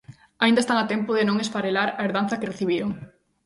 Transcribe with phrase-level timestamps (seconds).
[0.43, 2.91] Aínda están a tempo de non esfarelar a herdanza que recibiron.